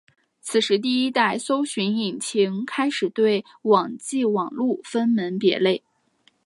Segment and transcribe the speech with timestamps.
[0.39, 5.83] 此时第一代搜寻引擎开始对网际网路分门别类。